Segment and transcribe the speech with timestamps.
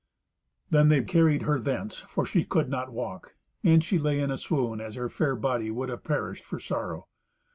[0.71, 3.35] Then they carried her thence, for she could not walk.
[3.63, 7.07] And she lay in a swoon, as her fair body would have perished for sorrow.